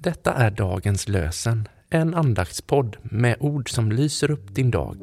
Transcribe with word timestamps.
Detta 0.00 0.34
är 0.34 0.50
dagens 0.50 1.08
lösen, 1.08 1.68
en 1.90 2.14
andaktspodd 2.14 2.96
med 3.02 3.36
ord 3.40 3.70
som 3.70 3.92
lyser 3.92 4.30
upp 4.30 4.54
din 4.54 4.70
dag. 4.70 4.96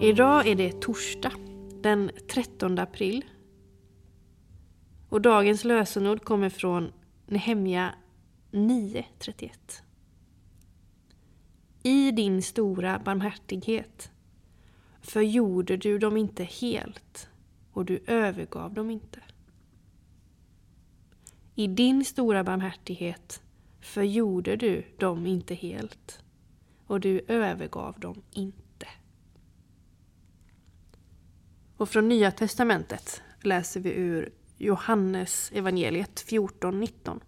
Idag 0.00 0.46
är 0.46 0.54
det 0.54 0.80
torsdag 0.80 1.32
den 1.82 2.10
13 2.34 2.78
april. 2.78 3.24
Och 5.08 5.20
dagens 5.20 5.64
lösenord 5.64 6.24
kommer 6.24 6.50
från 6.50 6.92
Nehemja 7.26 7.94
9.31. 8.52 9.85
I 11.86 12.10
din 12.10 12.42
stora 12.42 12.98
barmhärtighet 12.98 14.10
förgjorde 15.00 15.76
du 15.76 15.98
dem 15.98 16.16
inte 16.16 16.44
helt 16.44 17.28
och 17.72 17.84
du 17.84 18.02
övergav 18.06 18.74
dem 18.74 18.90
inte. 18.90 19.20
I 21.54 21.66
din 21.66 22.04
stora 22.04 22.44
barmhärtighet 22.44 23.42
förgjorde 23.80 24.56
du 24.56 24.84
dem 24.98 25.26
inte 25.26 25.54
helt 25.54 26.24
och 26.86 27.00
du 27.00 27.20
övergav 27.28 28.00
dem 28.00 28.22
inte. 28.32 28.86
Och 31.76 31.88
från 31.88 32.08
Nya 32.08 32.30
Testamentet 32.30 33.22
läser 33.42 33.80
vi 33.80 33.90
ur 33.90 34.32
Johannes 34.56 35.52
evangeliet 35.54 36.24
14.19. 36.28 37.20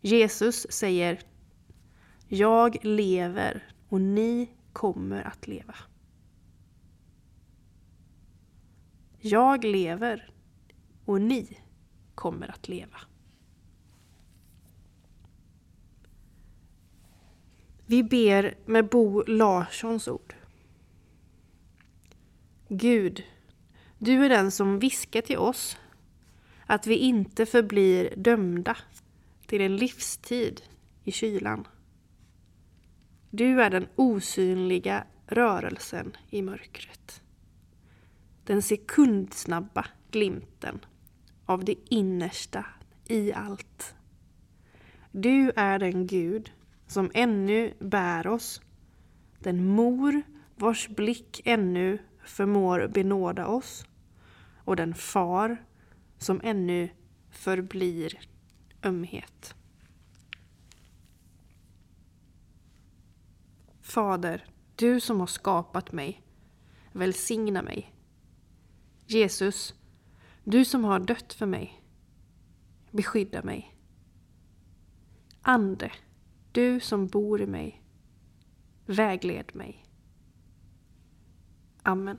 Jesus 0.00 0.66
säger 0.70 1.31
jag 2.34 2.84
lever 2.84 3.62
och 3.88 4.00
ni 4.00 4.48
kommer 4.72 5.22
att 5.22 5.46
leva. 5.46 5.74
Jag 9.18 9.64
lever 9.64 10.30
och 11.04 11.20
ni 11.20 11.58
kommer 12.14 12.48
att 12.50 12.68
leva. 12.68 13.00
Vi 17.86 18.02
ber 18.02 18.54
med 18.66 18.88
Bo 18.88 19.22
Larssons 19.26 20.08
ord. 20.08 20.34
Gud, 22.68 23.24
du 23.98 24.24
är 24.24 24.28
den 24.28 24.50
som 24.50 24.78
viskar 24.78 25.20
till 25.20 25.38
oss 25.38 25.78
att 26.66 26.86
vi 26.86 26.96
inte 26.96 27.46
förblir 27.46 28.16
dömda 28.16 28.76
till 29.46 29.60
en 29.60 29.76
livstid 29.76 30.62
i 31.04 31.12
kylan. 31.12 31.66
Du 33.34 33.62
är 33.62 33.70
den 33.70 33.88
osynliga 33.96 35.04
rörelsen 35.26 36.16
i 36.30 36.42
mörkret. 36.42 37.22
Den 38.44 38.62
sekundsnabba 38.62 39.86
glimten 40.10 40.80
av 41.46 41.64
det 41.64 41.74
innersta 41.88 42.64
i 43.06 43.32
allt. 43.32 43.94
Du 45.12 45.52
är 45.56 45.78
den 45.78 46.06
Gud 46.06 46.52
som 46.86 47.10
ännu 47.14 47.74
bär 47.78 48.26
oss, 48.26 48.60
den 49.38 49.66
mor 49.66 50.22
vars 50.56 50.88
blick 50.88 51.40
ännu 51.44 51.98
förmår 52.24 52.88
benåda 52.94 53.46
oss 53.46 53.86
och 54.64 54.76
den 54.76 54.94
far 54.94 55.64
som 56.18 56.40
ännu 56.44 56.88
förblir 57.30 58.18
ömhet. 58.82 59.54
Fader, 63.92 64.44
du 64.76 65.00
som 65.00 65.20
har 65.20 65.26
skapat 65.26 65.92
mig, 65.92 66.22
välsigna 66.92 67.62
mig. 67.62 67.94
Jesus, 69.06 69.74
du 70.44 70.64
som 70.64 70.84
har 70.84 71.00
dött 71.00 71.32
för 71.32 71.46
mig, 71.46 71.82
beskydda 72.90 73.42
mig. 73.42 73.76
Ande, 75.42 75.92
du 76.52 76.80
som 76.80 77.06
bor 77.06 77.40
i 77.40 77.46
mig, 77.46 77.82
vägled 78.86 79.56
mig. 79.56 79.86
Amen. 81.82 82.18